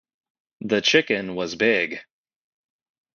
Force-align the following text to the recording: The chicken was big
The 0.61 0.81
chicken 0.81 1.35
was 1.35 1.53
big 1.53 2.01